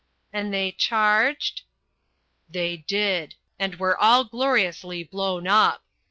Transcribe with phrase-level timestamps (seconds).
[0.33, 1.61] "And they charged?"
[2.49, 5.83] "They did and were all gloriously blown up.